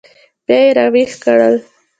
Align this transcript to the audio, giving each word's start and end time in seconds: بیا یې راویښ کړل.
بیا 0.45 0.57
یې 0.63 0.69
راویښ 0.77 1.11
کړل. 1.23 1.55